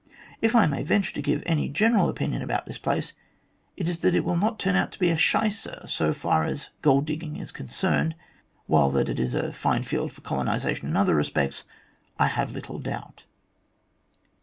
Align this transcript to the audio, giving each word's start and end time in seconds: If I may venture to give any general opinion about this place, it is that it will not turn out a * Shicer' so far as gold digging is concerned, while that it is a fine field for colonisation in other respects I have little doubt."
If 0.41 0.55
I 0.55 0.65
may 0.65 0.81
venture 0.81 1.13
to 1.13 1.21
give 1.21 1.43
any 1.45 1.69
general 1.69 2.09
opinion 2.09 2.41
about 2.41 2.65
this 2.65 2.79
place, 2.79 3.13
it 3.77 3.87
is 3.87 3.99
that 3.99 4.15
it 4.15 4.25
will 4.25 4.35
not 4.35 4.57
turn 4.57 4.75
out 4.75 4.95
a 4.95 4.99
* 4.99 4.99
Shicer' 5.15 5.87
so 5.87 6.11
far 6.11 6.43
as 6.43 6.71
gold 6.81 7.05
digging 7.05 7.35
is 7.35 7.51
concerned, 7.51 8.15
while 8.65 8.89
that 8.89 9.09
it 9.09 9.19
is 9.19 9.35
a 9.35 9.53
fine 9.53 9.83
field 9.83 10.11
for 10.11 10.21
colonisation 10.21 10.87
in 10.87 10.97
other 10.97 11.13
respects 11.13 11.65
I 12.17 12.25
have 12.25 12.51
little 12.51 12.79
doubt." 12.79 13.25